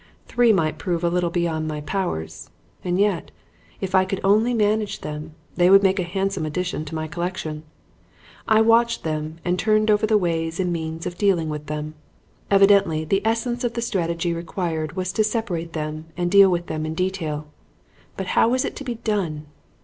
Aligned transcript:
Three 0.25 0.51
might 0.51 0.79
prove 0.79 1.03
a 1.03 1.11
little 1.11 1.29
beyond 1.29 1.67
my 1.67 1.81
powers. 1.81 2.49
And 2.83 2.99
yet, 2.99 3.29
if 3.81 3.93
I 3.93 4.03
could 4.03 4.19
only 4.23 4.51
manage 4.51 5.01
them, 5.01 5.35
they 5.57 5.69
would 5.69 5.83
make 5.83 5.99
a 5.99 6.09
handsome 6.09 6.43
addition 6.43 6.85
to 6.85 6.95
my 6.95 7.07
collection. 7.07 7.61
I 8.47 8.61
watched 8.61 9.03
them 9.03 9.37
and 9.45 9.59
turned 9.59 9.91
over 9.91 10.07
the 10.07 10.17
ways 10.17 10.59
and 10.59 10.73
means 10.73 11.05
of 11.05 11.19
dealing 11.19 11.49
with 11.49 11.67
them. 11.67 11.93
Evidently 12.49 13.05
the 13.05 13.21
essence 13.23 13.63
of 13.63 13.73
the 13.73 13.81
strategy 13.83 14.33
required 14.33 14.93
was 14.95 15.13
to 15.13 15.23
separate 15.23 15.73
them 15.73 16.07
and 16.17 16.31
deal 16.31 16.49
with 16.49 16.65
them 16.65 16.83
in 16.83 16.95
detail. 16.95 17.45
But 18.17 18.25
how 18.33 18.49
was 18.49 18.65
it 18.65 18.75
to 18.77 18.83
be 18.83 18.95
done? 18.95 19.45